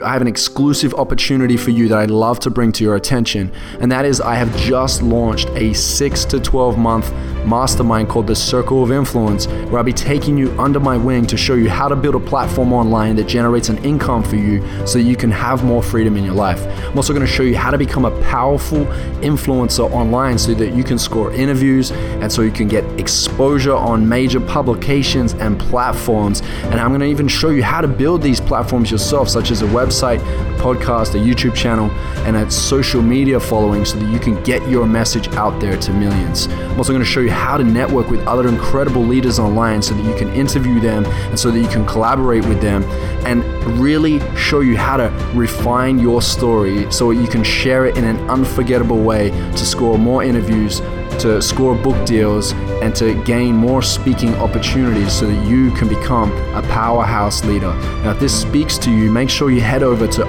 [0.00, 3.50] I have an exclusive opportunity for you that I'd love to bring to your attention,
[3.80, 7.12] and that is I have just launched a 6 to 12 month
[7.48, 11.36] mastermind called the Circle of Influence, where I'll be taking you under my wing to
[11.36, 14.98] show you how to build a platform online that generates an income for you so
[14.98, 16.60] you can have more freedom in your life.
[16.86, 18.84] I'm also going to show you how to become a powerful
[19.22, 24.08] influencer online so that you can score interviews and so you can get exposure on
[24.08, 26.42] major publications and platforms.
[26.64, 29.62] And I'm going to even show you how to build these platforms yourself, such as
[29.62, 31.90] a website, a podcast, a YouTube channel,
[32.26, 35.92] and a social media following so that you can get your message out there to
[35.92, 36.46] millions.
[36.46, 39.94] I'm also going to show you how to network with other incredible leaders online so
[39.94, 42.82] that you can interview them and so that you can collaborate with them
[43.26, 43.44] and
[43.80, 48.04] really show you how to refine your story so that you can share it in
[48.04, 50.80] an unforgettable way to score more interviews
[51.18, 56.30] to score book deals and to gain more speaking opportunities so that you can become
[56.54, 57.74] a powerhouse leader.
[58.02, 60.24] Now, if this speaks to you, make sure you head over to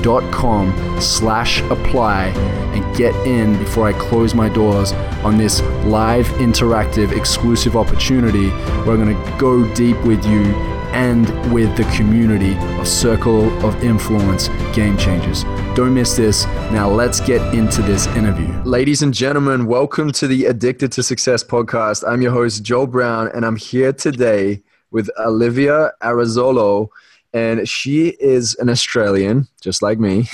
[0.00, 2.26] iamjoelbrown.com slash apply
[2.74, 4.92] and get in before I close my doors
[5.24, 10.44] on this live interactive exclusive opportunity where I'm going to go deep with you
[10.92, 15.44] and with the community of Circle of Influence Game Changers.
[15.76, 16.46] Don't miss this.
[16.72, 18.48] Now, let's get into this interview.
[18.64, 22.02] Ladies and gentlemen, welcome to the Addicted to Success podcast.
[22.06, 26.88] I'm your host, Joel Brown, and I'm here today with Olivia Arezzolo
[27.32, 30.28] and she is an Australian, just like me,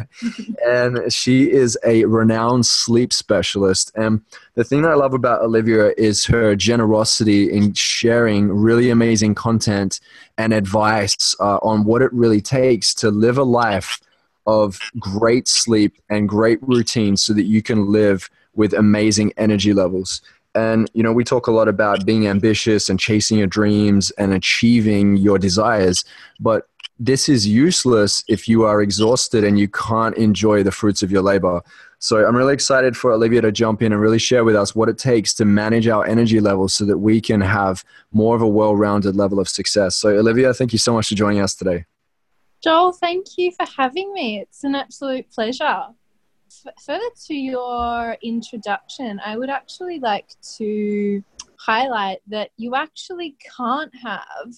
[0.66, 3.90] and she is a renowned sleep specialist.
[3.96, 4.22] And
[4.54, 10.00] the thing that I love about Olivia is her generosity in sharing really amazing content
[10.38, 14.00] and advice uh, on what it really takes to live a life
[14.46, 20.22] of great sleep and great routine so that you can live with amazing energy levels.
[20.56, 24.32] And, you know, we talk a lot about being ambitious and chasing your dreams and
[24.32, 26.04] achieving your desires.
[26.40, 26.66] But
[26.98, 31.20] this is useless if you are exhausted and you can't enjoy the fruits of your
[31.20, 31.60] labor.
[31.98, 34.88] So I'm really excited for Olivia to jump in and really share with us what
[34.88, 38.48] it takes to manage our energy levels so that we can have more of a
[38.48, 39.96] well rounded level of success.
[39.96, 41.84] So, Olivia, thank you so much for joining us today.
[42.62, 44.40] Joel, thank you for having me.
[44.40, 45.84] It's an absolute pleasure
[46.84, 51.22] further to your introduction, I would actually like to
[51.58, 54.54] highlight that you actually can't have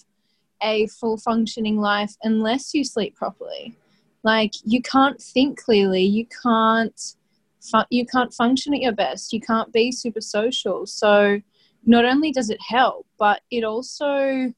[0.61, 3.77] a full functioning life unless you sleep properly.
[4.23, 6.99] Like you can't think clearly, you can't
[7.61, 10.85] fu- you can't function at your best, you can't be super social.
[10.85, 11.41] So
[11.85, 14.53] not only does it help, but it also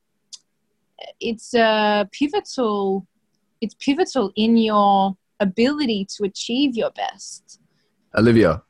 [1.19, 3.07] it's a pivotal
[3.59, 7.59] it's pivotal in your ability to achieve your best.
[8.15, 8.61] Olivia,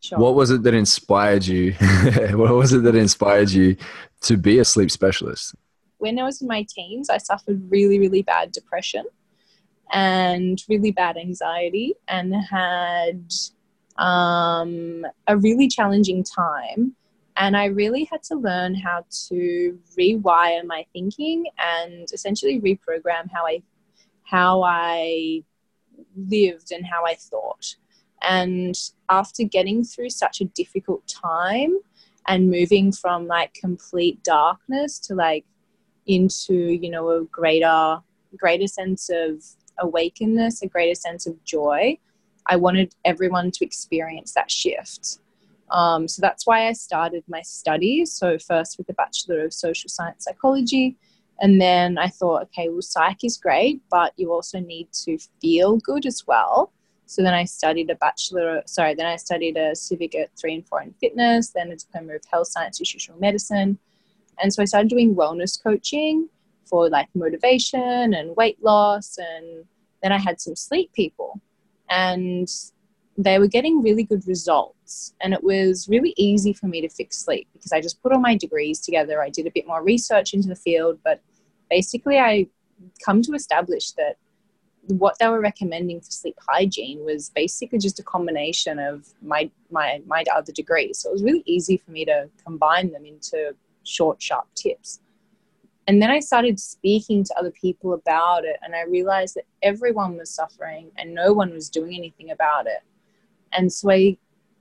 [0.00, 0.18] sure.
[0.18, 1.72] what was it that inspired you?
[2.32, 3.76] what was it that inspired you
[4.22, 5.54] to be a sleep specialist?
[5.98, 9.04] When I was in my teens, I suffered really, really bad depression
[9.92, 13.32] and really bad anxiety and had
[13.98, 16.96] um, a really challenging time.
[17.36, 23.46] And I really had to learn how to rewire my thinking and essentially reprogram how
[23.46, 23.62] I
[24.24, 25.42] how I
[26.16, 27.76] lived and how I thought.
[28.28, 31.76] And after getting through such a difficult time
[32.28, 35.44] and moving from like complete darkness to like
[36.06, 37.98] into, you know, a greater,
[38.36, 39.42] greater sense of
[39.78, 41.98] awakeness, a greater sense of joy,
[42.46, 45.18] I wanted everyone to experience that shift.
[45.70, 48.12] Um, so that's why I started my studies.
[48.12, 50.96] So, first with the Bachelor of Social Science Psychology,
[51.42, 55.76] and then I thought, okay, well, psych is great, but you also need to feel
[55.78, 56.72] good as well.
[57.06, 60.66] So then I studied a bachelor, sorry, then I studied a civic at three and
[60.66, 63.76] four in fitness, then a diploma of health science, nutritional medicine.
[64.40, 66.28] And so I started doing wellness coaching
[66.64, 69.18] for like motivation and weight loss.
[69.18, 69.64] And
[70.00, 71.40] then I had some sleep people
[71.90, 72.48] and
[73.18, 75.12] they were getting really good results.
[75.20, 78.20] And it was really easy for me to fix sleep because I just put all
[78.20, 79.20] my degrees together.
[79.20, 81.20] I did a bit more research into the field, but
[81.72, 82.48] basically I
[83.04, 84.16] come to establish that
[84.88, 90.02] what they were recommending for sleep hygiene was basically just a combination of my my
[90.06, 90.98] my other degrees.
[90.98, 93.54] So it was really easy for me to combine them into
[93.84, 95.00] short, sharp tips.
[95.88, 100.16] And then I started speaking to other people about it, and I realized that everyone
[100.16, 102.82] was suffering and no one was doing anything about it.
[103.52, 104.18] And so I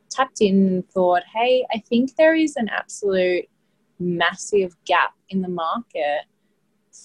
[0.09, 3.45] tapped in and thought, hey, I think there is an absolute
[3.99, 6.21] massive gap in the market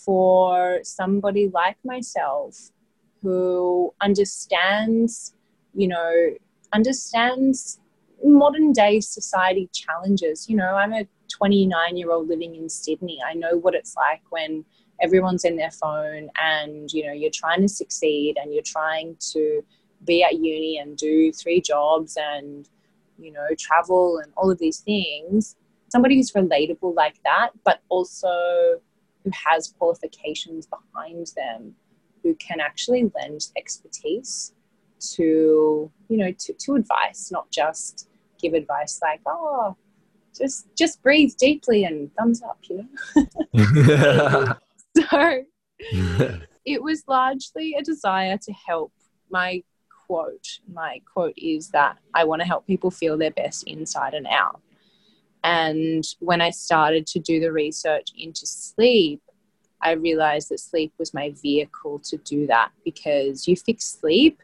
[0.04, 2.70] for somebody like myself
[3.22, 5.34] who understands,
[5.74, 6.34] you know,
[6.72, 7.80] understands
[8.24, 10.48] modern day society challenges.
[10.48, 13.18] You know, I'm a 29 year old living in Sydney.
[13.26, 14.64] I know what it's like when
[15.00, 19.62] everyone's in their phone and you know you're trying to succeed and you're trying to
[20.04, 22.68] be at uni and do three jobs and
[23.18, 25.56] you know travel and all of these things
[25.88, 28.80] somebody who's relatable like that but also
[29.26, 31.74] who has qualifications behind them
[32.22, 34.52] who can actually lend expertise
[35.00, 38.08] to you know to, to advice not just
[38.40, 39.76] give advice like oh
[40.36, 42.86] just just breathe deeply and thumbs up you
[43.52, 44.54] know?
[45.10, 45.42] So
[46.64, 48.92] it was largely a desire to help.
[49.30, 49.62] My
[50.06, 54.28] quote my quote is that i want to help people feel their best inside and
[54.28, 54.60] out
[55.46, 59.22] and when i started to do the research into sleep
[59.80, 64.42] i realized that sleep was my vehicle to do that because you fix sleep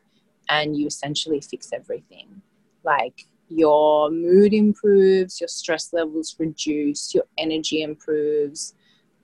[0.49, 2.43] and you essentially fix everything
[2.85, 8.75] like your mood improves, your stress levels reduce, your energy improves,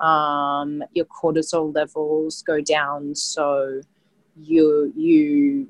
[0.01, 3.81] um, your cortisol levels go down, so
[4.37, 5.69] you you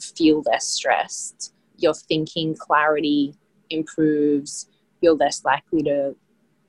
[0.00, 1.54] feel less stressed.
[1.78, 3.34] Your thinking clarity
[3.70, 4.66] improves.
[5.02, 6.16] You're less likely to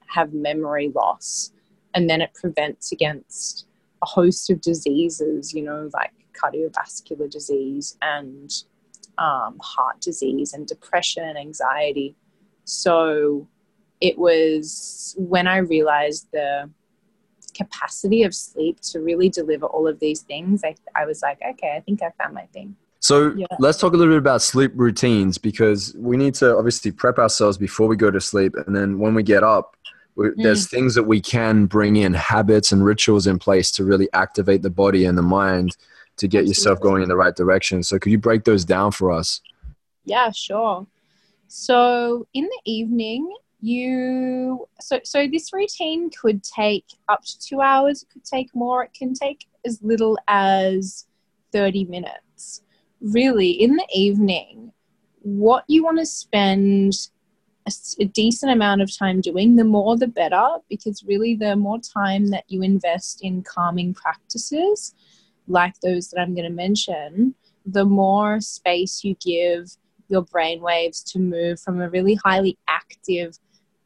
[0.08, 1.52] have memory loss,
[1.94, 3.66] and then it prevents against
[4.02, 5.54] a host of diseases.
[5.54, 8.52] You know, like cardiovascular disease and
[9.18, 12.16] um, heart disease and depression and anxiety.
[12.66, 13.48] So
[14.02, 16.70] it was when I realized the
[17.54, 21.74] capacity of sleep to really deliver all of these things, I, I was like, okay,
[21.76, 22.76] I think I found my thing.
[23.04, 23.48] So yeah.
[23.60, 27.58] let's talk a little bit about sleep routines because we need to obviously prep ourselves
[27.58, 28.56] before we go to sleep.
[28.56, 29.76] And then when we get up,
[30.16, 30.36] we, mm.
[30.38, 34.62] there's things that we can bring in, habits and rituals in place to really activate
[34.62, 35.76] the body and the mind
[36.16, 37.84] to get yourself going in the right direction.
[37.84, 39.42] So could you break those down for us?
[40.06, 40.88] Yeah, sure.
[41.50, 48.04] So in the evening, you so so this routine could take up to 2 hours,
[48.04, 51.06] it could take more, it can take as little as
[51.52, 52.22] 30 minutes.
[53.04, 54.72] Really, in the evening,
[55.22, 56.94] what you want to spend
[57.68, 61.80] a, a, decent amount of time doing, the more the better, because really, the more
[61.80, 64.96] time that you invest in calming practices,
[65.48, 67.36] like those that I'm going to mention,
[67.66, 69.76] the more space you give
[70.08, 73.38] your brain waves to move from a really highly active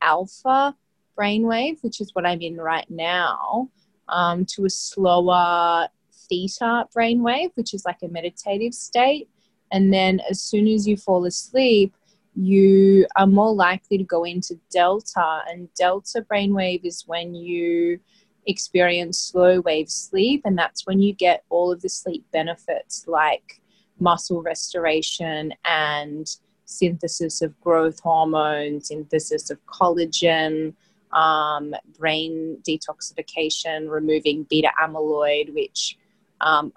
[0.01, 0.75] alpha
[1.17, 3.69] brainwave, which is what I'm in right now,
[4.09, 5.87] um, to a slower
[6.29, 9.29] theta brainwave, which is like a meditative state.
[9.71, 11.93] And then as soon as you fall asleep,
[12.35, 15.41] you are more likely to go into delta.
[15.49, 17.99] And delta brainwave is when you
[18.45, 23.61] experience slow wave sleep, and that's when you get all of the sleep benefits like
[23.99, 30.73] muscle restoration and synthesis of growth hormone, synthesis of collagen,
[31.13, 35.97] um, brain detoxification, removing beta amyloid, which
[36.41, 36.73] um,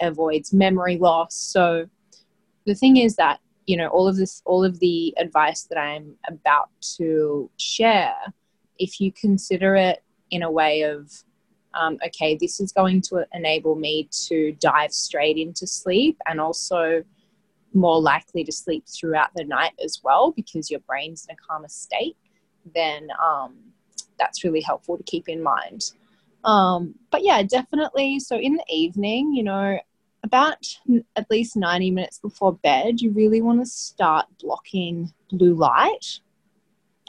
[0.00, 1.34] avoids memory loss.
[1.34, 1.88] So
[2.66, 6.16] the thing is that you know all of this, all of the advice that I'm
[6.28, 8.14] about to share,
[8.78, 11.10] if you consider it in a way of
[11.74, 17.02] um, okay, this is going to enable me to dive straight into sleep and also
[17.74, 21.68] more likely to sleep throughout the night as well because your brain's in a calmer
[21.68, 22.16] state,
[22.74, 23.56] then um,
[24.18, 25.92] that's really helpful to keep in mind.
[26.44, 28.18] Um, but yeah, definitely.
[28.18, 29.78] So in the evening, you know,
[30.24, 30.66] about
[31.16, 36.20] at least 90 minutes before bed, you really want to start blocking blue light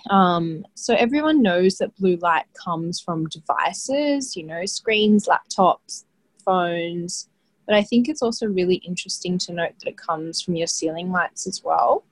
[0.10, 6.04] um, so everyone knows that blue light comes from devices, you know, screens, laptops,
[6.44, 7.30] phones.
[7.66, 11.12] But I think it's also really interesting to note that it comes from your ceiling
[11.12, 12.04] lights as well.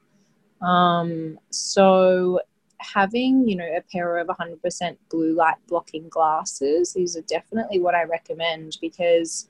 [0.61, 2.39] Um, so
[2.81, 7.95] having, you know, a pair of 100% blue light blocking glasses, these are definitely what
[7.95, 9.49] I recommend because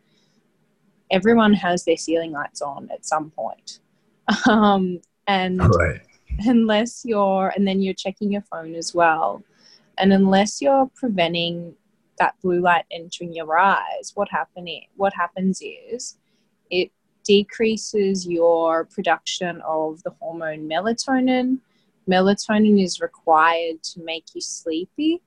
[1.10, 3.80] everyone has their ceiling lights on at some point.
[4.48, 6.02] Um, and right
[6.40, 9.44] unless you're, and then you're checking your phone as well.
[9.98, 11.76] And unless you're preventing
[12.18, 16.18] that blue light entering your eyes, what happening what happens is
[16.70, 16.92] it
[17.24, 21.60] decreases your production of the hormone melatonin.
[22.10, 25.22] Melatonin is required to make you sleepy.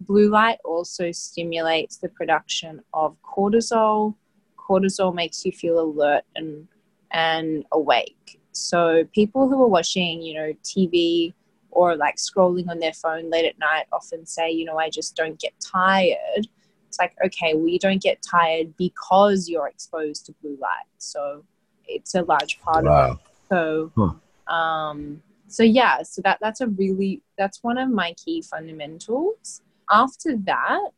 [0.00, 4.14] Blue light also stimulates the production of cortisol.
[4.56, 6.68] Cortisol makes you feel alert and
[7.10, 8.40] and awake.
[8.52, 11.34] So people who are watching, you know, TV
[11.70, 15.16] or like scrolling on their phone late at night often say, you know, I just
[15.16, 16.48] don't get tired.
[16.88, 20.86] It's like, okay, well, you don't get tired because you're exposed to blue light.
[20.98, 21.44] So
[21.86, 23.10] it's a large part wow.
[23.10, 23.22] of it.
[23.48, 24.52] So, huh.
[24.52, 29.62] um, so yeah, so that that's a really that's one of my key fundamentals.
[29.90, 30.90] After that,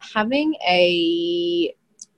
[0.00, 1.74] having a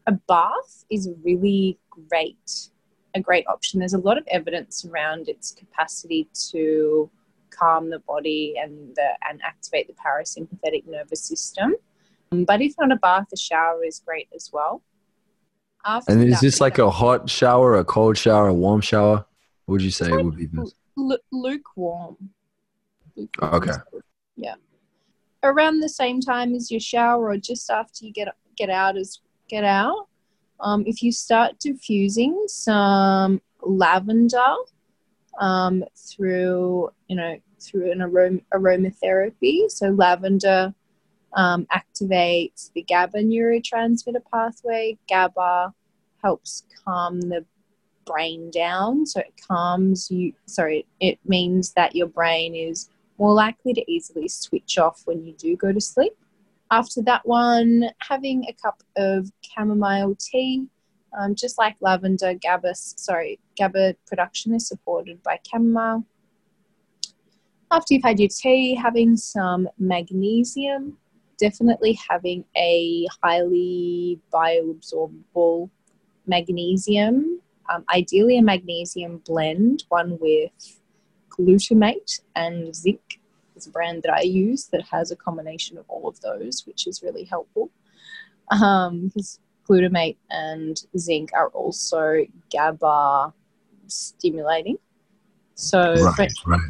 [0.08, 2.70] a bath is really great,
[3.14, 3.78] a great option.
[3.78, 7.08] There's a lot of evidence around its capacity to
[7.50, 11.76] calm the body and the, and activate the parasympathetic nervous system.
[12.32, 14.82] Um, but if not a bath, a shower is great as well.
[15.85, 19.25] After and is this like a hot shower, a cold shower, a warm shower?
[19.66, 20.75] What would you say would be best?
[20.98, 22.16] Lukewarm.
[23.16, 23.54] lukewarm.
[23.54, 23.72] Okay.
[24.36, 24.54] Yeah.
[25.42, 29.20] Around the same time as your shower, or just after you get get out as
[29.48, 30.08] get out.
[30.60, 34.54] Um, if you start diffusing some lavender
[35.40, 40.74] um, through, you know, through an aroma, aromatherapy, so lavender
[41.34, 44.98] um, activates the GABA neurotransmitter pathway.
[45.08, 45.72] GABA
[46.22, 47.44] helps calm the
[48.08, 50.32] brain down, so it calms you.
[50.46, 52.88] Sorry, it means that your brain is
[53.18, 56.14] more likely to easily switch off when you do go to sleep.
[56.70, 60.66] After that one, having a cup of chamomile tea,
[61.18, 66.04] um, just like lavender, GABA, sorry, GABA production is supported by chamomile.
[67.70, 70.96] After you've had your tea, having some magnesium,
[71.38, 75.70] definitely having a highly bioabsorbable
[76.26, 80.52] magnesium, um, ideally a magnesium blend, one with
[81.30, 83.20] glutamate and zinc
[83.56, 86.87] is a brand that I use that has a combination of all of those, which
[86.87, 87.70] is really helpful.
[88.50, 93.34] Um, because glutamate and zinc are also GABA
[93.87, 94.78] stimulating.
[95.54, 96.60] So, right, right.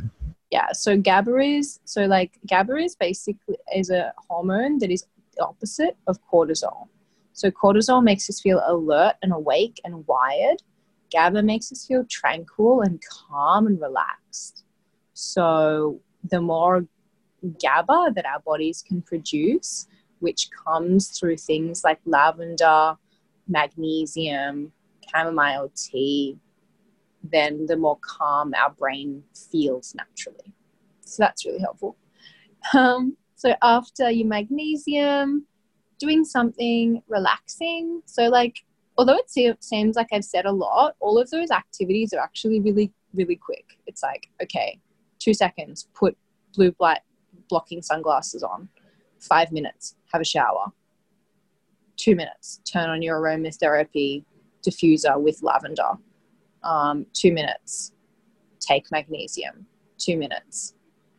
[0.50, 5.04] yeah, so GABA is so like GABA is basically is a hormone that is
[5.36, 6.88] the opposite of cortisol.
[7.32, 10.60] So cortisol makes us feel alert and awake and wired.
[11.10, 14.64] GABA makes us feel tranquil and calm and relaxed.
[15.14, 16.86] So the more
[17.60, 19.86] GABA that our bodies can produce,
[20.20, 22.96] which comes through things like lavender,
[23.46, 24.72] magnesium,
[25.10, 26.36] chamomile tea,
[27.22, 30.52] then the more calm our brain feels naturally.
[31.00, 31.96] So that's really helpful.
[32.74, 35.46] Um, so after your magnesium,
[35.98, 38.02] doing something relaxing.
[38.06, 38.64] So, like,
[38.98, 42.92] although it seems like I've said a lot, all of those activities are actually really,
[43.14, 43.78] really quick.
[43.86, 44.80] It's like, okay,
[45.20, 46.18] two seconds, put
[46.54, 47.00] blue light
[47.48, 48.68] blocking sunglasses on.
[49.20, 50.66] Five minutes, have a shower.
[51.96, 54.24] Two minutes, turn on your aromatherapy
[54.66, 55.92] diffuser with lavender.
[56.64, 57.92] Um, two minutes,
[58.60, 59.66] take magnesium.
[59.96, 60.74] Two minutes,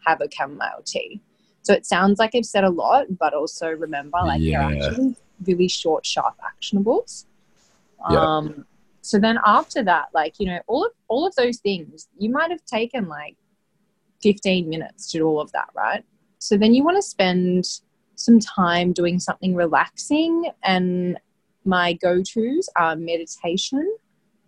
[0.06, 1.22] have a chamomile tea.
[1.62, 4.70] So it sounds like I've said a lot, but also remember, like yeah.
[4.70, 7.26] they're actually really short, sharp actionables.
[8.06, 8.66] Um,
[9.02, 12.52] so then after that, like you know, all of all of those things, you might
[12.52, 13.36] have taken like
[14.22, 16.04] 15 minutes to do all of that, right?
[16.40, 17.66] So then you want to spend
[18.16, 21.18] some time doing something relaxing, and
[21.66, 23.96] my go tos are meditation.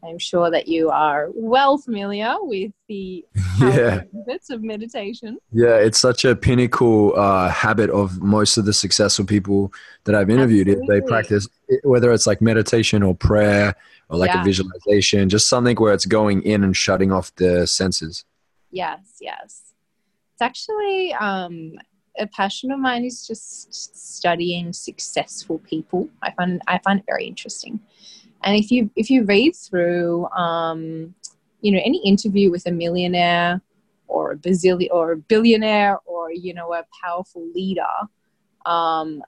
[0.03, 3.25] I'm sure that you are well familiar with the
[3.59, 4.01] yeah.
[4.11, 5.37] benefits of meditation.
[5.51, 9.73] Yeah, it's such a pinnacle uh, habit of most of the successful people
[10.05, 10.67] that I've interviewed.
[10.67, 10.99] Absolutely.
[10.99, 11.47] They practice
[11.83, 13.75] whether it's like meditation or prayer
[14.09, 14.41] or like yeah.
[14.41, 18.25] a visualization, just something where it's going in and shutting off the senses.
[18.71, 19.73] Yes, yes.
[20.33, 21.73] It's actually um,
[22.17, 26.09] a passion of mine is just studying successful people.
[26.21, 27.79] I find I find it very interesting.
[28.43, 31.13] And if you if you read through, um,
[31.61, 33.61] you know, any interview with a millionaire
[34.07, 37.83] or a bazillion or a billionaire or you know a powerful leader,
[38.65, 39.23] um,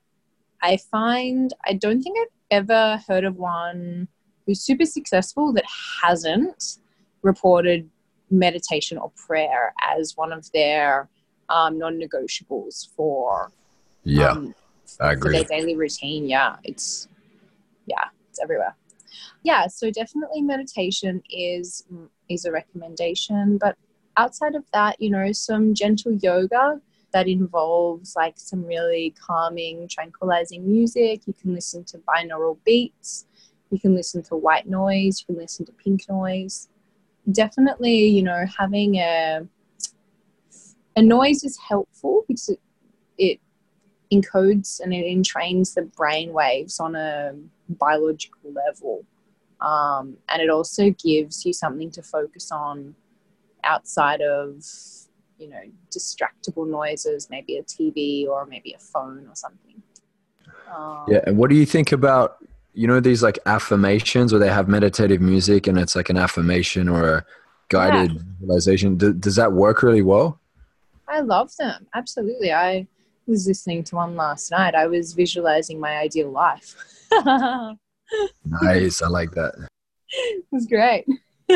[0.62, 4.08] I find I don't think I've ever heard of one
[4.46, 5.66] who's super successful that
[6.02, 6.78] hasn't
[7.22, 7.90] reported
[8.30, 11.08] meditation or prayer as one of their
[11.50, 13.52] um, non-negotiables for
[14.04, 14.56] yeah um,
[15.00, 15.38] I agree.
[15.38, 16.28] for their daily routine.
[16.28, 17.08] Yeah, it's
[17.86, 18.76] yeah, it's everywhere.
[19.44, 21.86] Yeah, so definitely meditation is
[22.30, 23.78] is a recommendation, but
[24.18, 26.80] outside of that, you know, some gentle yoga
[27.12, 31.22] that involves like some really calming, tranquilizing music.
[31.28, 33.26] You can listen to binaural beats.
[33.70, 35.22] You can listen to white noise.
[35.22, 36.70] You can listen to pink noise
[37.32, 39.48] definitely, you know, having a
[40.96, 42.60] a noise is helpful because it,
[43.18, 43.40] it
[44.12, 47.34] encodes and it entrains the brain waves on a
[47.74, 49.06] biological level.
[49.62, 52.96] Um, and it also gives you something to focus on
[53.64, 54.64] outside of,
[55.38, 59.82] you know, distractible noises, maybe a TV or maybe a phone or something.
[60.74, 61.22] Um, yeah.
[61.26, 62.38] And what do you think about
[62.74, 66.90] you know these like affirmations where they have meditative music and it's like an affirmation
[66.90, 67.26] or a
[67.70, 68.20] guided yeah.
[68.40, 70.40] visualization does that work really well
[71.08, 72.86] i love them absolutely i
[73.28, 74.76] was listening to one last night.
[74.76, 76.76] I was visualizing my ideal life.
[78.62, 79.02] nice.
[79.02, 79.68] I like that.
[80.10, 81.06] It was great.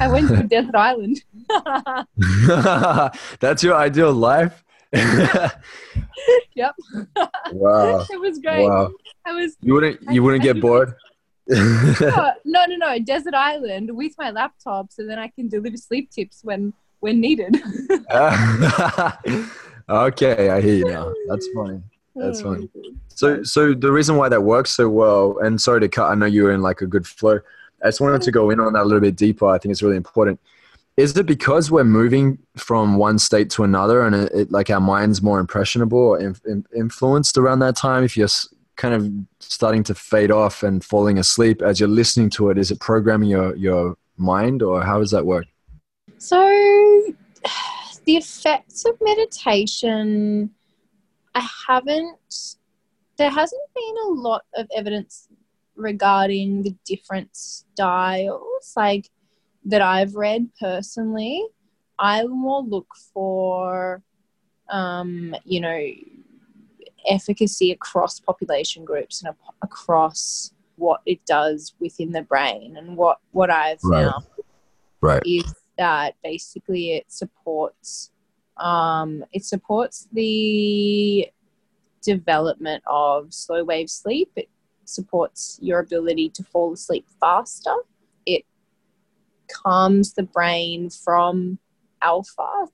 [0.00, 1.22] I went to desert island.
[3.40, 4.64] That's your ideal life?
[4.92, 6.74] yep.
[7.52, 8.06] Wow.
[8.10, 8.68] It was great.
[8.68, 8.92] Wow.
[9.26, 10.94] I was You wouldn't you wouldn't get bored?
[11.48, 16.10] no, no, no, no, desert island with my laptop so then I can deliver sleep
[16.10, 17.60] tips when when needed.
[19.88, 21.12] Okay, I hear you now.
[21.28, 21.82] That's funny.
[22.16, 22.70] That's oh, funny.
[23.08, 26.26] So, so the reason why that works so well, and sorry to cut, I know
[26.26, 27.40] you were in like a good flow.
[27.82, 29.46] I just wanted to go in on that a little bit deeper.
[29.48, 30.40] I think it's really important.
[30.96, 34.80] Is it because we're moving from one state to another, and it, it like our
[34.80, 38.04] mind's more impressionable or in, in, influenced around that time?
[38.04, 38.28] If you're
[38.76, 39.10] kind of
[39.40, 43.28] starting to fade off and falling asleep as you're listening to it, is it programming
[43.28, 45.46] your your mind, or how does that work?
[46.18, 47.12] So,
[48.04, 50.50] the effects of meditation,
[51.34, 52.56] I haven't,
[53.16, 55.28] there hasn't been a lot of evidence
[55.76, 59.10] regarding the different styles, like
[59.64, 61.46] that I've read personally.
[61.98, 64.02] I more look for,
[64.68, 65.88] um, you know,
[67.08, 72.76] efficacy across population groups and across what it does within the brain.
[72.76, 74.04] And what, what I've Right.
[74.04, 74.24] found
[75.00, 75.22] Right.
[75.24, 78.10] is that basically it supports
[78.56, 81.28] um, it supports the
[82.02, 84.30] development of slow wave sleep.
[84.36, 84.48] It
[84.84, 87.74] supports your ability to fall asleep faster.
[88.26, 88.44] It
[89.50, 91.58] calms the brain from
[92.00, 92.68] alpha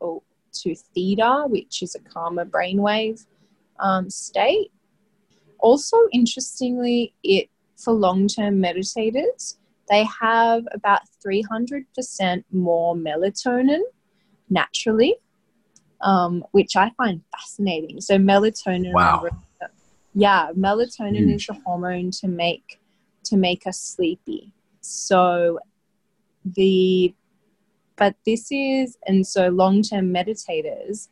[0.00, 3.26] to theta, which is a calmer brainwave
[3.78, 4.72] um, state.
[5.58, 9.56] Also, interestingly, it for long-term meditators,
[9.90, 13.80] they have about 300% more melatonin
[14.50, 15.16] naturally,
[16.00, 18.00] um, which I find fascinating.
[18.00, 19.26] So, melatonin, Wow.
[20.14, 21.46] yeah, melatonin is Huge.
[21.48, 22.80] the hormone to make
[23.24, 24.52] to make us sleepy.
[24.80, 25.58] So,
[26.44, 27.14] the
[27.96, 31.08] but this is and so long-term meditators,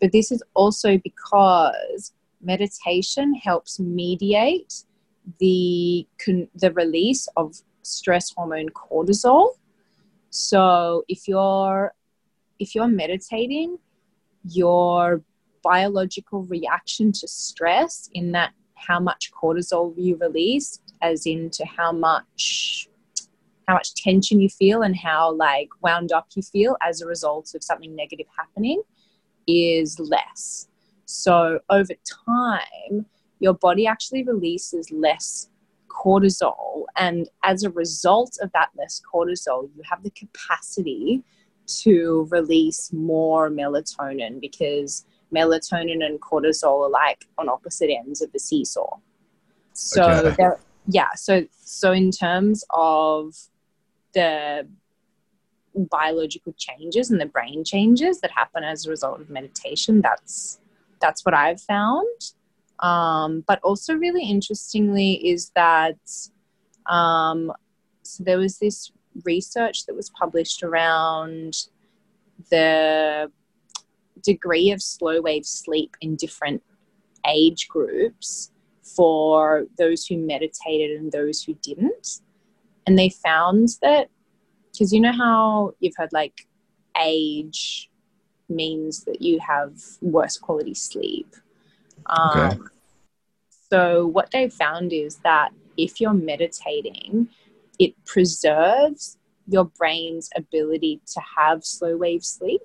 [0.00, 2.12] but this is also because
[2.42, 4.84] meditation helps mediate
[5.38, 6.06] the
[6.54, 9.56] the release of stress hormone cortisol.
[10.30, 11.94] So if you're
[12.58, 13.78] if you're meditating,
[14.44, 15.22] your
[15.62, 22.88] biological reaction to stress in that how much cortisol you release as into how much
[23.66, 27.52] how much tension you feel and how like wound up you feel as a result
[27.54, 28.82] of something negative happening
[29.46, 30.68] is less.
[31.04, 31.94] So over
[32.26, 33.06] time,
[33.40, 35.50] your body actually releases less
[35.88, 36.84] cortisol.
[36.96, 41.22] And as a result of that less cortisol, you have the capacity
[41.82, 48.38] to release more melatonin because melatonin and cortisol are like on opposite ends of the
[48.38, 48.96] seesaw.
[49.72, 50.34] So Okay.
[50.38, 53.34] there, yeah, so so in terms of
[54.14, 54.66] the
[55.74, 60.58] biological changes and the brain changes that happen as a result of meditation, that's
[61.00, 62.32] that's what I've found.
[62.80, 65.98] Um, but also, really interestingly, is that
[66.86, 67.52] um,
[68.02, 68.92] so there was this
[69.24, 71.54] research that was published around
[72.50, 73.30] the
[74.22, 76.62] degree of slow wave sleep in different
[77.26, 78.50] age groups
[78.82, 82.20] for those who meditated and those who didn't.
[82.86, 84.08] And they found that,
[84.72, 86.46] because you know how you've heard like
[87.00, 87.90] age
[88.48, 91.34] means that you have worse quality sleep.
[92.08, 92.58] Um, Okay.
[93.70, 97.28] So, what they found is that if you're meditating,
[97.78, 102.62] it preserves your brain's ability to have slow wave sleep,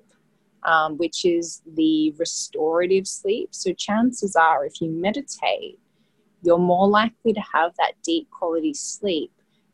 [0.62, 3.50] um, which is the restorative sleep.
[3.52, 5.78] So, chances are, if you meditate,
[6.42, 9.30] you're more likely to have that deep quality sleep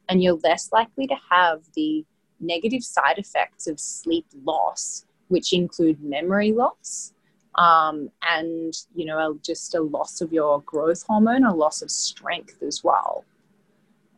[0.09, 2.05] and you're less likely to have the
[2.41, 7.13] negative side effects of sleep loss, which include memory loss.
[7.57, 12.63] Um, and you know just a loss of your growth hormone, a loss of strength
[12.63, 13.25] as well.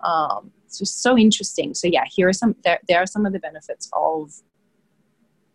[0.00, 1.74] Um, it's just so interesting.
[1.74, 4.32] So yeah, here are some there, there are some of the benefits of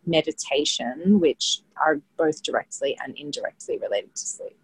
[0.06, 4.58] meditation, which are both directly and indirectly related to sleep.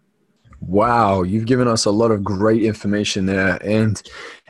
[0.66, 3.58] Wow, you've given us a lot of great information there.
[3.62, 4.00] And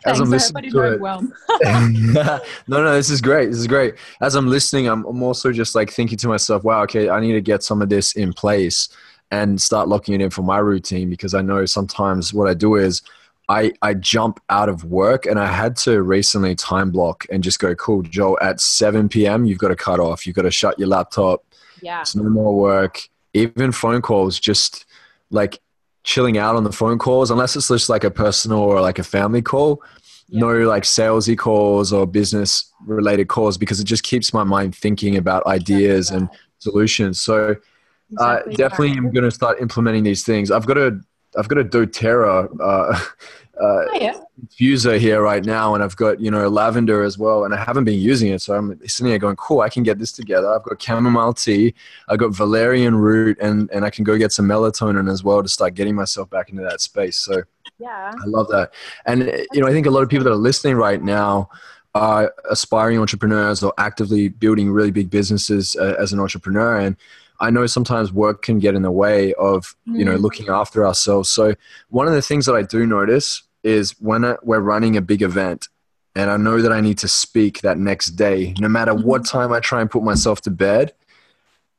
[0.07, 1.22] as Thanks, I'm I hope I listening to it, well.
[1.62, 3.50] no, no, this is great.
[3.50, 3.94] This is great.
[4.20, 7.33] As I'm listening, I'm, I'm also just like thinking to myself, wow, okay, I need
[7.33, 8.88] to get some of this in place
[9.31, 12.77] and start locking it in for my routine because I know sometimes what I do
[12.77, 13.03] is
[13.48, 17.59] I, I jump out of work and I had to recently time block and just
[17.59, 20.27] go, cool, Joe, at 7 p.m., you've got to cut off.
[20.27, 21.44] You've got to shut your laptop.
[21.83, 22.00] Yeah.
[22.00, 23.09] It's no more work.
[23.35, 24.87] even phone calls, just
[25.31, 25.59] like
[26.05, 29.05] chilling out on the phone calls, unless it's just like a personal or like a
[29.05, 29.83] family call.
[30.29, 30.40] Yeah.
[30.40, 35.17] No like salesy calls or business related calls because it just keeps my mind thinking
[35.17, 37.21] about ideas exactly and solutions.
[37.21, 37.57] So
[38.19, 40.51] uh, definitely, I'm going to start implementing these things.
[40.51, 41.01] I've got to
[41.37, 43.01] I've got a DoTerra uh,
[43.61, 44.14] uh, oh, yeah.
[44.49, 47.85] diffuser here right now, and I've got you know lavender as well, and I haven't
[47.85, 50.49] been using it, so I'm sitting here going, cool, I can get this together.
[50.53, 51.75] I've got chamomile tea,
[52.09, 55.49] I've got valerian root, and and I can go get some melatonin as well to
[55.49, 57.17] start getting myself back into that space.
[57.17, 57.43] So
[57.79, 58.73] yeah, I love that,
[59.07, 61.49] and you know I think a lot of people that are listening right now
[61.95, 66.97] are aspiring entrepreneurs or actively building really big businesses uh, as an entrepreneur and
[67.40, 70.20] I know sometimes work can get in the way of you know mm.
[70.20, 71.29] looking after ourselves.
[71.29, 71.55] So
[71.88, 75.68] one of the things that I do notice is when we're running a big event,
[76.14, 79.38] and I know that I need to speak that next day, no matter what mm-hmm.
[79.38, 80.92] time I try and put myself to bed,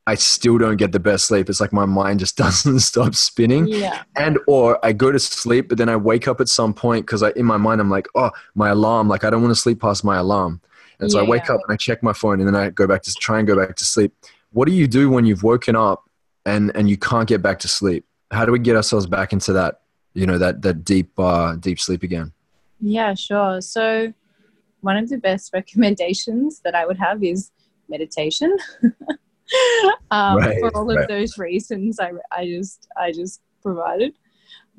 [0.07, 1.49] I still don't get the best sleep.
[1.49, 3.67] It's like my mind just doesn't stop spinning.
[3.67, 4.03] Yeah.
[4.15, 7.23] And or I go to sleep, but then I wake up at some point because
[7.23, 9.07] I in my mind I'm like, oh, my alarm.
[9.07, 10.61] Like I don't want to sleep past my alarm.
[10.99, 11.25] And so yeah.
[11.25, 13.39] I wake up and I check my phone and then I go back to try
[13.39, 14.13] and go back to sleep
[14.55, 16.09] what do you do when you've woken up
[16.45, 18.05] and and you can't get back to sleep?
[18.31, 19.81] How do we get ourselves back into that
[20.13, 22.31] you know that that deep uh deep sleep again?
[22.79, 23.59] Yeah sure.
[23.59, 24.13] So
[24.79, 27.51] one of the best recommendations that i would have is
[27.89, 28.57] meditation.
[30.09, 31.07] Um, right, for all of right.
[31.07, 34.13] those reasons I, I just i just provided.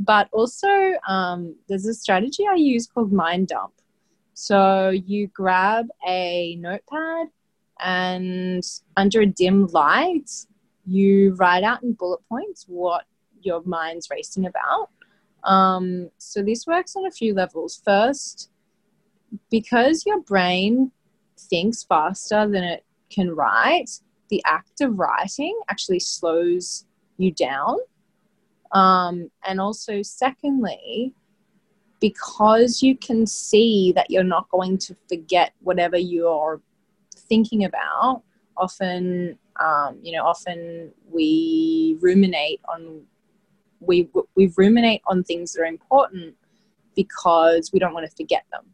[0.01, 3.75] But also um, there's a strategy i use called mind dump.
[4.35, 7.29] So you grab a notepad
[7.81, 8.65] and
[8.97, 10.31] under a dim light,
[10.87, 13.05] you write out in bullet points what
[13.43, 14.91] your mind's racing about.
[15.45, 17.81] Um, so this works on a few levels.
[17.85, 18.51] First,
[19.51, 20.91] because your brain
[21.39, 23.91] thinks faster than it can write,
[24.29, 26.87] the act of writing actually slows
[27.19, 27.77] you down.
[28.73, 31.15] Um, and also, secondly,
[32.01, 36.61] because you can see that you're not going to forget whatever you're
[37.29, 38.23] thinking about,
[38.57, 43.03] often, um, you know, often we ruminate on
[43.81, 46.35] we we ruminate on things that are important
[46.95, 48.65] because we don't want to forget them.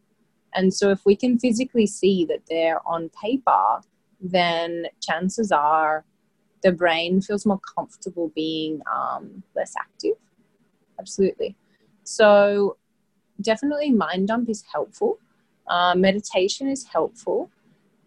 [0.54, 3.80] And so, if we can physically see that they're on paper,
[4.20, 6.04] then chances are
[6.62, 10.16] the brain feels more comfortable being um, less active.
[10.98, 11.56] Absolutely.
[12.04, 12.76] So,
[13.40, 15.18] definitely, mind dump is helpful.
[15.66, 17.50] Uh, meditation is helpful.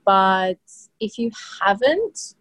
[0.06, 0.60] But
[1.00, 2.36] if you haven't,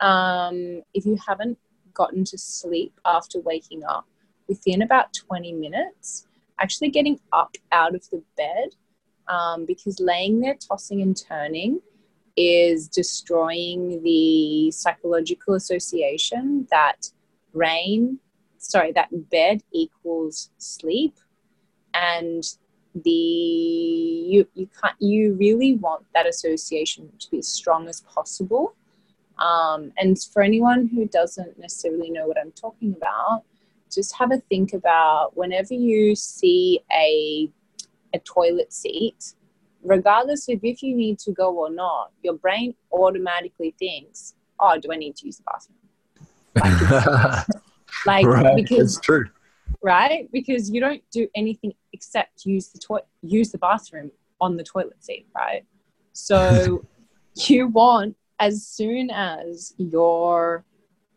[0.00, 1.58] um, if you haven't
[1.92, 4.06] gotten to sleep after waking up
[4.48, 6.26] within about 20 minutes,
[6.60, 8.74] actually getting up out of the bed,
[9.28, 11.80] um, because laying there tossing and turning
[12.36, 17.10] is destroying the psychological association that
[17.52, 18.18] rain,
[18.58, 21.14] sorry, that bed equals sleep.
[21.94, 22.42] And
[23.02, 28.74] the you you can't you really want that association to be as strong as possible
[29.38, 33.42] um, and for anyone who doesn't necessarily know what i'm talking about
[33.90, 37.50] just have a think about whenever you see a
[38.14, 39.34] a toilet seat
[39.82, 44.88] regardless of if you need to go or not your brain automatically thinks oh do
[44.92, 45.78] i need to use the bathroom
[46.62, 47.46] like,
[48.06, 48.56] like right.
[48.56, 49.28] because it's true
[49.84, 50.30] right?
[50.32, 55.04] Because you don't do anything except use the toilet, use the bathroom on the toilet
[55.04, 55.64] seat, right?
[56.14, 56.86] So
[57.34, 60.64] you want as soon as your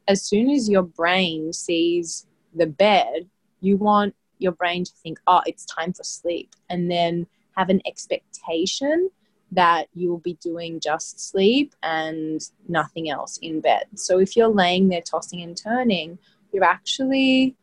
[0.09, 3.29] as soon as your brain sees the bed,
[3.61, 7.25] you want your brain to think, oh, it's time for sleep, and then
[7.55, 9.09] have an expectation
[9.51, 13.85] that you will be doing just sleep and nothing else in bed.
[13.95, 16.19] So if you're laying there tossing and turning,
[16.51, 17.55] you're actually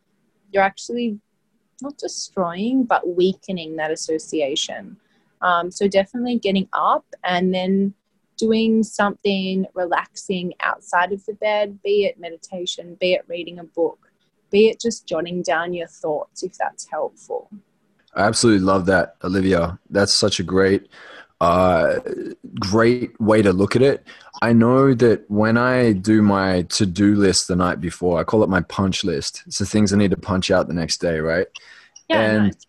[0.55, 1.19] you're actually
[1.81, 4.95] not destroying but weakening that association.
[5.41, 7.93] Um, so definitely getting up and then
[8.37, 14.11] doing something relaxing outside of the bed, be it meditation, be it reading a book,
[14.49, 17.49] be it just jotting down your thoughts if that's helpful.
[18.15, 19.77] I absolutely love that, Olivia.
[19.89, 20.87] That's such a great
[21.45, 21.99] uh,
[22.59, 24.07] great way to look at it.
[24.41, 28.43] I know that when I do my to do list the night before, I call
[28.43, 29.43] it my punch list.
[29.45, 31.47] It's the things I need to punch out the next day, right?
[32.09, 32.65] Yeah, and nice.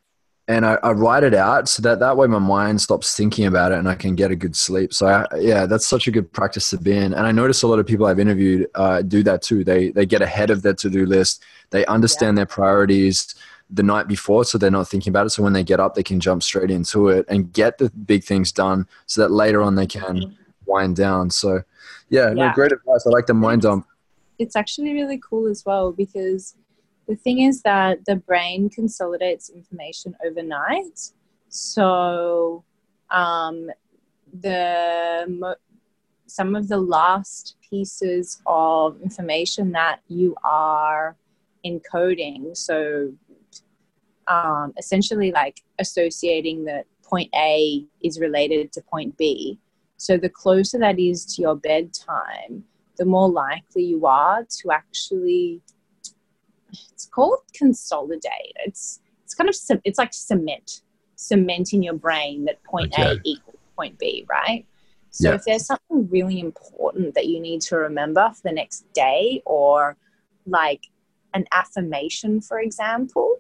[0.49, 3.73] and I, I, write it out so that that way my mind stops thinking about
[3.73, 4.93] it and I can get a good sleep.
[4.93, 7.15] So I, yeah, that's such a good practice to be in.
[7.15, 9.65] And I notice a lot of people I've interviewed uh, do that too.
[9.65, 11.43] They they get ahead of their to do list.
[11.71, 12.41] They understand yeah.
[12.41, 13.35] their priorities
[13.71, 16.03] the night before so they're not thinking about it so when they get up they
[16.03, 19.75] can jump straight into it and get the big things done so that later on
[19.75, 21.63] they can wind down so
[22.09, 22.49] yeah, yeah.
[22.49, 23.87] No, great advice i like the mind dump
[24.39, 26.55] it's actually really cool as well because
[27.07, 31.13] the thing is that the brain consolidates information overnight.
[31.49, 32.65] So
[33.11, 33.71] um,
[34.33, 35.57] the
[36.27, 41.17] some of the last pieces of information that you are
[41.65, 42.57] encoding.
[42.57, 43.13] So
[44.29, 49.59] um, essentially, like associating that point A is related to point B.
[49.97, 52.65] So the closer that is to your bedtime,
[52.97, 55.63] the more likely you are to actually
[56.93, 60.83] it's called consolidate it's it's kind of it's like cement
[61.15, 63.13] cement in your brain that point okay.
[63.13, 64.67] a equals point b right
[65.11, 65.35] so yeah.
[65.35, 69.97] if there's something really important that you need to remember for the next day or
[70.47, 70.83] like
[71.35, 73.37] an affirmation for example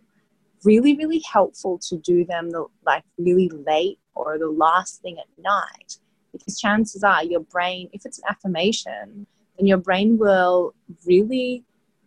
[0.66, 5.42] really really helpful to do them the, like really late or the last thing at
[5.42, 5.96] night
[6.32, 9.26] because chances are your brain if it's an affirmation
[9.56, 10.74] then your brain will
[11.06, 11.64] really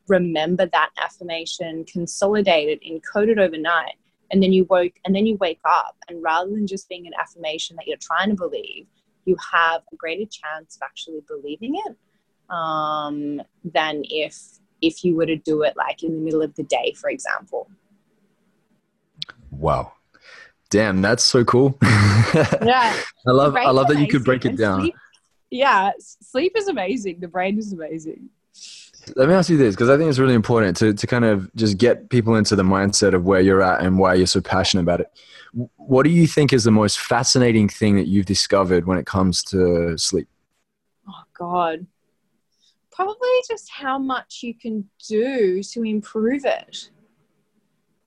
[0.10, 3.95] remember that affirmation, consolidate it, encode it overnight,
[4.32, 7.13] and then you woke and then you wake up and rather than just being an
[7.19, 8.88] affirmation that you're trying to believe,
[9.26, 11.95] you have a greater chance of actually believing it
[12.54, 14.38] um, than if
[14.82, 17.69] if you were to do it like in the middle of the day, for example.
[19.52, 19.94] Wow.
[20.70, 21.78] Damn, that's so cool.
[21.84, 22.96] yeah.
[23.28, 24.82] I love I love that you could break it down.
[24.82, 24.96] Sleep,
[25.50, 27.20] yeah, sleep is amazing.
[27.20, 28.30] The brain is amazing.
[29.16, 31.54] Let me ask you this because I think it's really important to, to kind of
[31.56, 34.84] just get people into the mindset of where you're at and why you're so passionate
[34.84, 35.12] about it.
[35.78, 39.42] What do you think is the most fascinating thing that you've discovered when it comes
[39.46, 40.28] to sleep?
[41.08, 41.88] Oh, God.
[42.92, 46.92] Probably just how much you can do to improve it.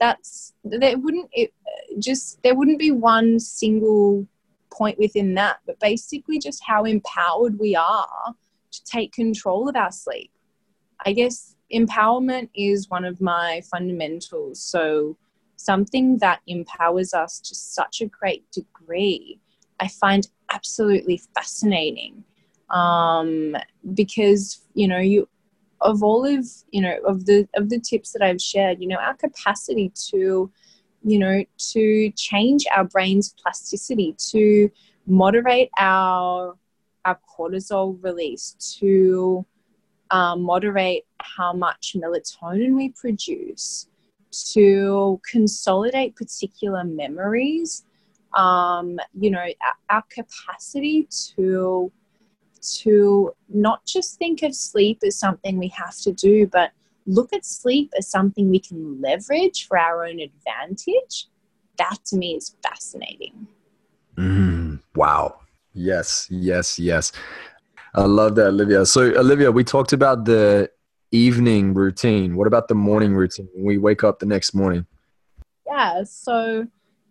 [0.03, 1.53] That's, there wouldn't, it,
[2.01, 4.27] just, there wouldn't be one single
[4.73, 8.35] point within that, but basically just how empowered we are
[8.73, 10.33] to take control of our sleep.
[11.07, 14.61] I guess empowerment is one of my fundamentals.
[14.61, 15.17] So,
[15.57, 19.39] something that empowers us to such a great degree,
[19.79, 22.25] I find absolutely fascinating.
[22.71, 23.57] Um,
[23.95, 25.29] because you know, you
[25.83, 28.97] of all of you know of the of the tips that I've shared, you know,
[28.97, 30.51] our capacity to
[31.05, 34.71] you know, to change our brain's plasticity, to
[35.07, 36.57] moderate our
[37.05, 39.45] our cortisol release, to
[40.11, 43.89] um, moderate how much melatonin we produce,
[44.53, 47.85] to consolidate particular memories.
[48.35, 51.91] Um, you know, our, our capacity to
[52.63, 56.71] to not just think of sleep as something we have to do, but
[57.07, 61.29] look at sleep as something we can leverage for our own advantage,
[61.79, 63.47] that to me is fascinating.
[64.17, 65.41] Mm, wow.
[65.75, 67.13] Yes, yes, yes.
[67.95, 68.87] I love that, Olivia.
[68.87, 70.71] So, Olivia, we talked about the
[71.11, 72.37] evening routine.
[72.37, 74.87] What about the morning routine when we wake up the next morning?
[75.67, 76.67] Yeah, so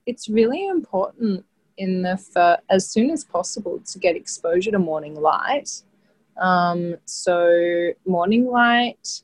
[0.06, 1.46] it's really important
[1.82, 5.82] in the fir- as soon as possible to get exposure to morning light.
[6.38, 9.24] Um, so, morning light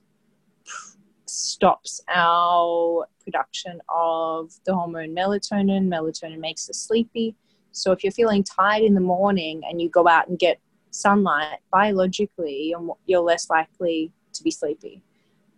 [1.28, 5.88] stops our production of the hormone melatonin.
[5.88, 7.36] Melatonin makes us sleepy.
[7.74, 11.60] So if you're feeling tired in the morning and you go out and get sunlight,
[11.72, 15.04] biologically, you're, you're less likely to be sleepy.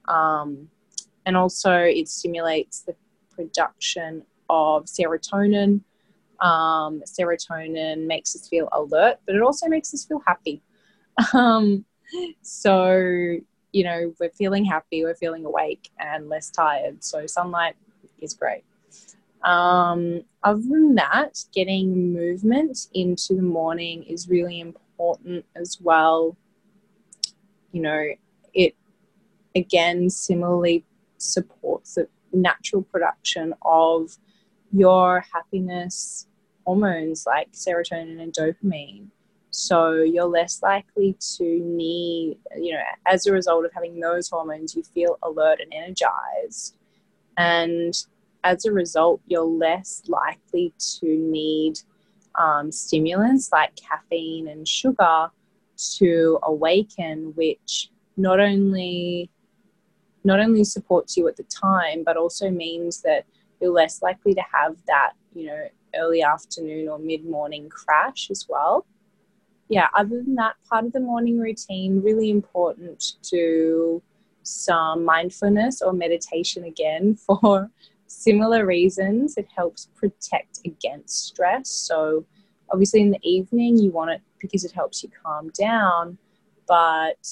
[0.10, 0.68] Um,
[1.26, 2.96] and also, it stimulates the
[3.30, 5.82] production of serotonin.
[6.42, 10.62] Um, serotonin makes us feel alert, but it also makes us feel happy.
[11.34, 11.84] Um,
[12.42, 13.40] so
[13.72, 17.04] you know, we're feeling happy, we're feeling awake and less tired.
[17.04, 17.76] So sunlight
[18.20, 18.64] is great.
[19.44, 26.36] Um, other than that, getting movement into the morning is really important as well.
[27.72, 28.08] You know,
[28.54, 28.76] it
[29.56, 30.84] again similarly
[31.18, 34.18] supports the natural production of
[34.72, 36.28] your happiness
[36.70, 39.08] hormones like serotonin and dopamine.
[39.50, 44.76] So you're less likely to need, you know, as a result of having those hormones,
[44.76, 46.76] you feel alert and energized.
[47.38, 47.96] And
[48.44, 51.80] as a result, you're less likely to need
[52.36, 55.32] um, stimulants like caffeine and sugar
[55.96, 59.32] to awaken, which not only
[60.24, 63.26] not only supports you at the time, but also means that
[63.60, 68.46] you're less likely to have that, you know, early afternoon or mid morning crash as
[68.50, 68.86] well
[69.70, 74.02] yeah, other than that, part of the morning routine, really important to
[74.42, 77.70] some mindfulness or meditation again for
[78.08, 79.38] similar reasons.
[79.38, 81.70] It helps protect against stress.
[81.70, 82.26] So,
[82.72, 86.18] obviously, in the evening, you want it because it helps you calm down.
[86.68, 87.28] But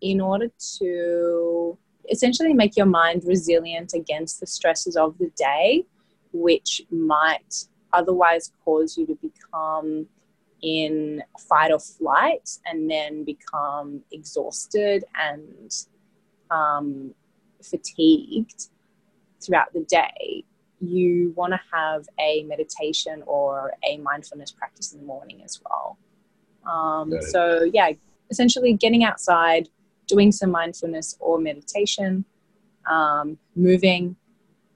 [0.00, 1.78] in order to
[2.10, 5.84] essentially make your mind resilient against the stresses of the day,
[6.34, 10.06] which might otherwise cause you to become
[10.62, 15.86] in fight or flight and then become exhausted and
[16.50, 17.14] um,
[17.62, 18.68] fatigued
[19.40, 20.44] throughout the day,
[20.80, 25.98] you want to have a meditation or a mindfulness practice in the morning as well.
[26.66, 27.92] Um, so, yeah,
[28.30, 29.68] essentially getting outside,
[30.06, 32.24] doing some mindfulness or meditation,
[32.86, 34.16] um, moving,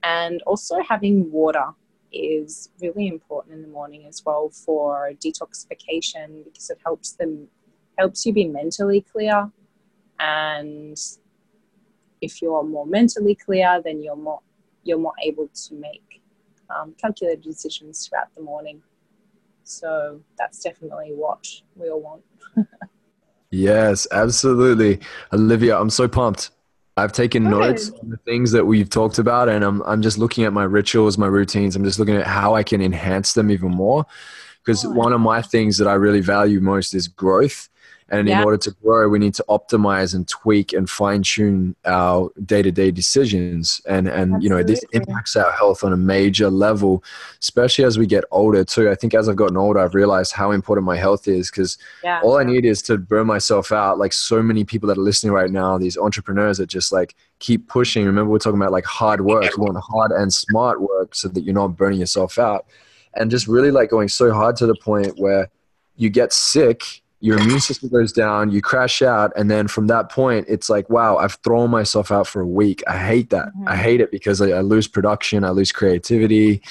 [0.02, 1.66] and also having water
[2.12, 7.48] is really important in the morning as well for detoxification because it helps them
[7.98, 9.50] helps you be mentally clear.
[10.20, 10.96] And
[12.20, 14.40] if you're more mentally clear then you're more
[14.84, 16.22] you're more able to make
[16.70, 18.82] um, calculated decisions throughout the morning.
[19.64, 22.22] So that's definitely what we all want.
[23.50, 25.00] Yes absolutely.
[25.32, 26.50] Olivia i'm so pumped
[26.98, 27.50] I've taken Good.
[27.50, 30.64] notes on the things that we've talked about, and I'm I'm just looking at my
[30.64, 31.76] rituals, my routines.
[31.76, 34.04] I'm just looking at how I can enhance them even more.
[34.64, 37.68] Because oh, one of my things that I really value most is growth,
[38.10, 38.38] and yeah.
[38.38, 42.62] in order to grow, we need to optimize and tweak and fine tune our day
[42.62, 43.82] to day decisions.
[43.86, 44.44] And, and Absolutely.
[44.44, 47.04] you know, this impacts our health on a major level,
[47.40, 48.88] especially as we get older, too.
[48.88, 52.20] I think as I've gotten older, I've realized how important my health is because yeah.
[52.22, 53.98] all I need is to burn myself out.
[53.98, 57.68] Like so many people that are listening right now, these entrepreneurs that just like keep
[57.68, 58.06] pushing.
[58.06, 61.42] Remember, we're talking about like hard work, you want hard and smart work so that
[61.42, 62.66] you're not burning yourself out.
[63.14, 65.50] And just really like going so hard to the point where
[65.96, 70.10] you get sick your immune system goes down, you crash out, and then from that
[70.10, 72.82] point, it's like, wow, I've thrown myself out for a week.
[72.86, 73.48] I hate that.
[73.48, 73.68] Mm-hmm.
[73.68, 76.62] I hate it because I, I, lose production, I lose creativity.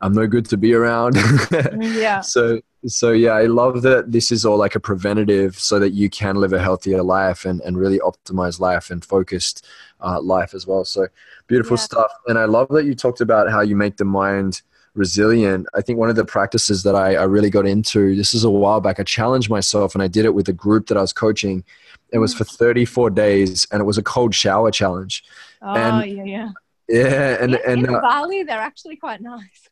[0.00, 1.14] I'm no good to be around.
[1.14, 2.20] Mm, yeah.
[2.22, 6.08] So, so yeah, I love that this is all like a preventative, so that you
[6.08, 9.66] can live a healthier life and and really optimize life and focused
[10.00, 10.84] uh, life as well.
[10.84, 11.08] So
[11.48, 11.82] beautiful yeah.
[11.82, 12.12] stuff.
[12.28, 14.62] And I love that you talked about how you make the mind
[14.96, 15.66] resilient.
[15.74, 18.50] I think one of the practices that I, I, really got into, this is a
[18.50, 21.12] while back, I challenged myself and I did it with a group that I was
[21.12, 21.64] coaching.
[22.12, 22.38] It was mm.
[22.38, 25.24] for 34 days and it was a cold shower challenge.
[25.62, 26.50] Oh, and, yeah, yeah.
[26.88, 27.42] Yeah.
[27.42, 29.68] And, in, and in uh, Bali, they're actually quite nice.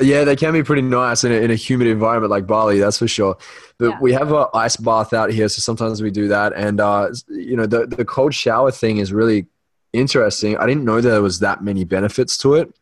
[0.00, 2.98] Yeah, they can be pretty nice in a, in a humid environment like Bali, that's
[2.98, 3.36] for sure.
[3.78, 3.98] But yeah.
[4.00, 6.52] we have an ice bath out here, so sometimes we do that.
[6.56, 9.46] And, uh, you know, the, the cold shower thing is really
[9.92, 10.56] interesting.
[10.56, 12.74] I didn't know there was that many benefits to it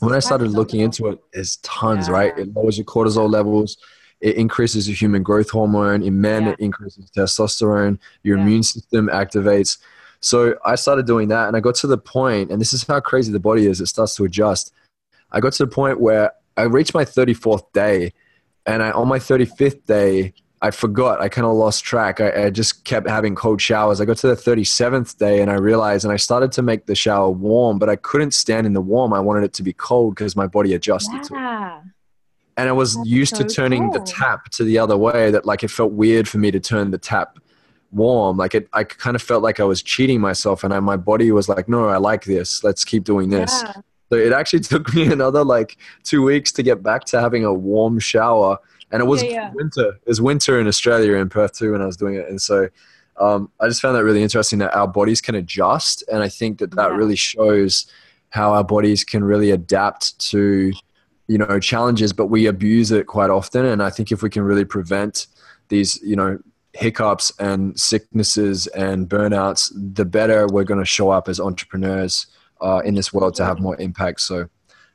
[0.00, 2.14] when I started looking into it, there's tons, yeah.
[2.14, 2.38] right?
[2.38, 3.76] It lowers your cortisol levels.
[4.20, 6.02] It increases your human growth hormone.
[6.02, 6.50] In men, yeah.
[6.50, 7.98] it increases testosterone.
[8.22, 8.44] Your yeah.
[8.44, 9.78] immune system activates.
[10.20, 13.00] So I started doing that, and I got to the point, and this is how
[13.00, 13.80] crazy the body is.
[13.80, 14.72] It starts to adjust.
[15.30, 18.12] I got to the point where I reached my 34th day,
[18.64, 20.32] and I, on my 35th day,
[20.64, 21.20] I forgot.
[21.20, 22.22] I kind of lost track.
[22.22, 24.00] I, I, just kept having cold showers.
[24.00, 26.94] I got to the 37th day and I realized, and I started to make the
[26.94, 29.12] shower warm, but I couldn't stand in the warm.
[29.12, 31.22] I wanted it to be cold because my body adjusted yeah.
[31.22, 31.92] to it.
[32.56, 34.00] And I was That's used so to turning cool.
[34.00, 36.92] the tap to the other way, that like it felt weird for me to turn
[36.92, 37.38] the tap
[37.92, 38.38] warm.
[38.38, 41.30] Like it, I kind of felt like I was cheating myself, and I, my body
[41.30, 42.64] was like, no, I like this.
[42.64, 43.52] Let's keep doing this.
[43.62, 43.72] Yeah.
[44.08, 47.52] So it actually took me another like two weeks to get back to having a
[47.52, 48.58] warm shower
[48.94, 49.50] and it was yeah, yeah.
[49.52, 49.88] winter.
[49.88, 52.68] It was winter in Australia in Perth too when I was doing it, and so
[53.20, 56.58] um, I just found that really interesting that our bodies can adjust, and I think
[56.58, 56.96] that that yeah.
[56.96, 57.86] really shows
[58.30, 60.72] how our bodies can really adapt to
[61.26, 63.66] you know challenges, but we abuse it quite often.
[63.66, 65.26] And I think if we can really prevent
[65.70, 66.38] these you know
[66.72, 72.28] hiccups and sicknesses and burnouts, the better we're going to show up as entrepreneurs
[72.60, 74.20] uh, in this world to have more impact.
[74.20, 74.48] So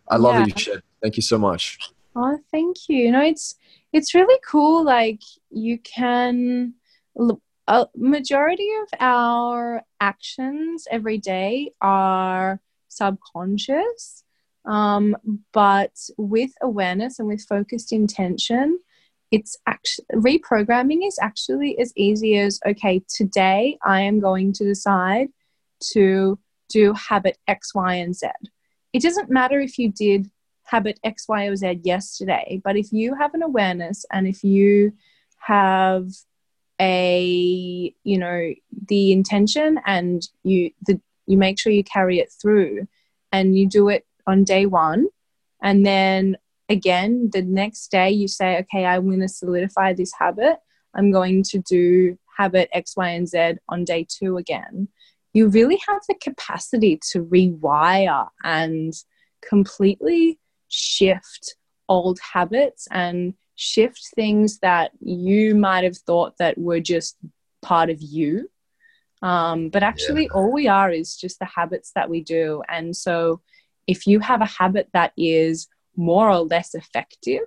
[0.08, 0.40] I love yeah.
[0.40, 0.84] that you shared.
[1.02, 1.80] Thank you so much.
[2.16, 2.98] Oh, thank you.
[2.98, 3.56] You know, it's
[3.92, 4.84] it's really cool.
[4.84, 6.74] Like you can,
[7.68, 14.24] a majority of our actions every day are subconscious.
[14.66, 15.16] Um,
[15.54, 18.80] but with awareness and with focused intention,
[19.32, 25.30] it's actually reprogramming is actually as easy as okay, today I am going to decide
[25.94, 28.28] to do habit X, Y, and Z.
[28.94, 30.30] It doesn't matter if you did
[30.70, 32.62] habit X, Y, or Z yesterday.
[32.64, 34.94] But if you have an awareness and if you
[35.38, 36.08] have
[36.80, 38.54] a, you know,
[38.88, 42.88] the intention and you, the, you make sure you carry it through
[43.32, 45.08] and you do it on day one.
[45.62, 46.38] And then
[46.70, 50.58] again, the next day you say, okay, I'm going to solidify this habit.
[50.94, 54.88] I'm going to do habit X, Y, and Z on day two again.
[55.34, 58.94] You really have the capacity to rewire and
[59.48, 60.40] completely
[60.70, 61.56] shift
[61.90, 67.18] old habits and shift things that you might have thought that were just
[67.62, 68.50] part of you
[69.22, 70.34] Um, but actually, yeah.
[70.34, 72.64] all we are is just the habits that we do.
[72.70, 73.42] And so,
[73.86, 75.68] if you have a habit that is
[75.98, 77.44] more or less effective,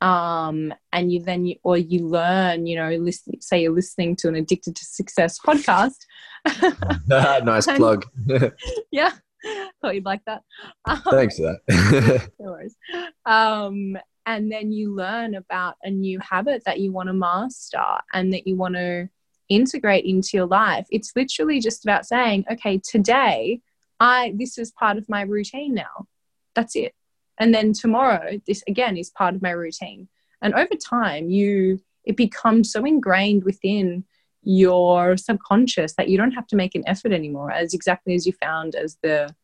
[0.00, 4.28] um, and you then you, or you learn, you know, listen, say you're listening to
[4.28, 5.98] an Addicted to Success podcast.
[7.44, 8.06] nice plug.
[8.92, 9.12] yeah,
[9.80, 10.42] thought you'd like that.
[10.84, 12.30] Um, Thanks for that.
[12.38, 12.76] no worries.
[13.24, 17.82] Um, and then you learn about a new habit that you want to master
[18.12, 19.08] and that you want to
[19.48, 20.86] integrate into your life.
[20.90, 23.60] It's literally just about saying, okay, today
[23.98, 26.06] I this is part of my routine now.
[26.54, 26.94] That's it.
[27.38, 30.08] And then tomorrow this again is part of my routine.
[30.42, 34.04] And over time you it becomes so ingrained within
[34.42, 38.32] your subconscious that you don't have to make an effort anymore as exactly as you
[38.32, 39.34] found as the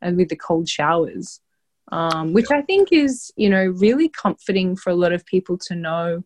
[0.00, 1.40] and with the cold showers
[1.92, 5.74] um, which i think is you know really comforting for a lot of people to
[5.74, 6.22] know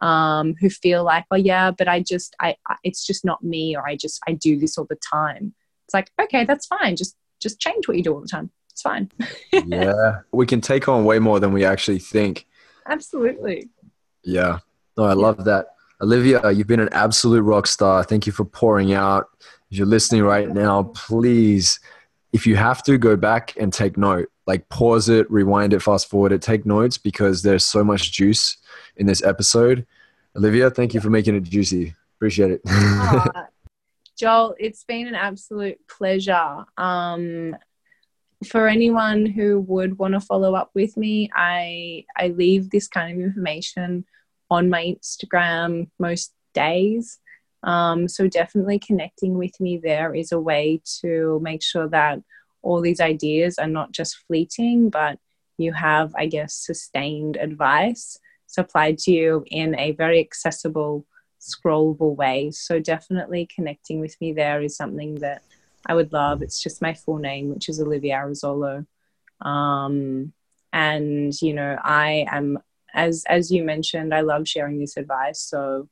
[0.00, 3.76] um, who feel like, oh yeah, but I just, I, I, it's just not me,
[3.76, 5.54] or I just, I do this all the time.
[5.86, 6.96] It's like, okay, that's fine.
[6.96, 8.50] Just, just change what you do all the time.
[8.70, 9.10] It's fine.
[9.52, 12.46] yeah, we can take on way more than we actually think.
[12.86, 13.68] Absolutely.
[14.24, 14.60] Yeah.
[14.96, 15.66] No, I love that.
[16.02, 18.02] Olivia, you've been an absolute rock star.
[18.02, 19.28] Thank you for pouring out.
[19.70, 21.78] If you're listening right now, please,
[22.32, 24.28] if you have to, go back and take note.
[24.44, 28.56] Like pause it, rewind it, fast forward it, take notes because there's so much juice
[28.96, 29.86] in this episode.
[30.36, 31.94] Olivia, thank you for making it juicy.
[32.16, 32.60] Appreciate it.
[32.66, 33.44] uh,
[34.18, 36.64] Joel, it's been an absolute pleasure.
[36.76, 37.56] Um,
[38.48, 43.12] for anyone who would want to follow up with me, I I leave this kind
[43.12, 44.04] of information
[44.52, 47.18] on my Instagram most days.
[47.62, 52.18] Um, so definitely connecting with me there is a way to make sure that
[52.60, 55.18] all these ideas are not just fleeting, but
[55.58, 61.06] you have, I guess, sustained advice supplied to you in a very accessible,
[61.40, 62.50] scrollable way.
[62.50, 65.42] So definitely connecting with me there is something that
[65.86, 66.42] I would love.
[66.42, 68.86] It's just my full name, which is Olivia Arezzolo.
[69.40, 70.34] Um,
[70.72, 72.58] and you know, I am
[72.94, 75.40] as as you mentioned, I love sharing this advice.
[75.40, 75.88] So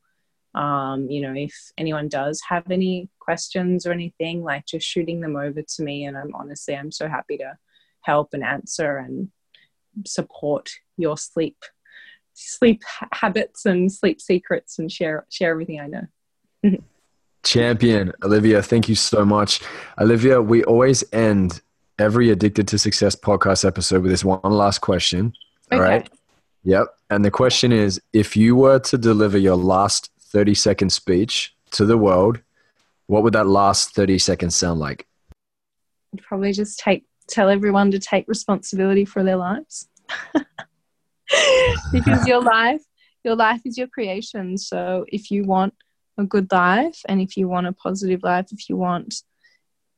[0.53, 5.37] um, you know, if anyone does have any questions or anything, like just shooting them
[5.37, 6.05] over to me.
[6.05, 7.57] And I'm honestly, I'm so happy to
[8.01, 9.29] help and answer and
[10.05, 11.57] support your sleep
[12.33, 12.81] sleep
[13.11, 16.07] habits and sleep secrets and share share everything I know.
[17.43, 19.61] Champion Olivia, thank you so much.
[19.99, 21.61] Olivia, we always end
[21.97, 25.33] every Addicted to Success podcast episode with this one last question.
[25.71, 25.81] Okay.
[25.81, 26.09] All right.
[26.63, 26.87] Yep.
[27.09, 31.85] And the question is if you were to deliver your last 30 second speech to
[31.85, 32.39] the world,
[33.07, 35.07] what would that last 30 seconds sound like?
[36.13, 39.87] I'd probably just take tell everyone to take responsibility for their lives.
[41.91, 42.81] because your life
[43.23, 45.73] your life is your creation so if you want
[46.17, 49.23] a good life and if you want a positive life if you want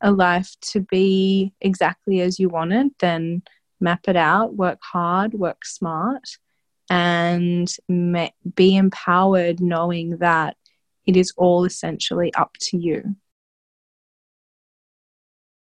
[0.02, 3.42] a life to be exactly as you want it then
[3.80, 6.38] map it out work hard work smart
[6.90, 7.74] and
[8.56, 10.58] be empowered knowing that
[11.06, 13.16] it is all essentially up to you